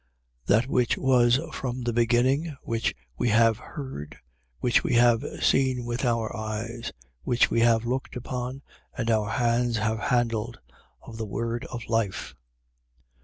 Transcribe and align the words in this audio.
1:1. 0.47 0.47
That 0.47 0.65
which 0.67 0.97
was 0.97 1.39
from 1.53 1.83
the 1.83 1.93
beginning, 1.93 2.55
which 2.63 2.95
we 3.19 3.29
have 3.29 3.59
heard, 3.59 4.17
which 4.59 4.83
we 4.83 4.95
have 4.95 5.23
seen 5.43 5.85
with 5.85 6.05
our 6.05 6.35
eyes, 6.35 6.91
which 7.21 7.51
we 7.51 7.59
have 7.59 7.85
looked 7.85 8.15
upon 8.15 8.63
and 8.97 9.11
our 9.11 9.29
hands 9.29 9.77
have 9.77 9.99
handled, 9.99 10.57
of 11.03 11.17
the 11.17 11.27
word 11.27 11.65
of 11.65 11.85
life. 11.87 12.33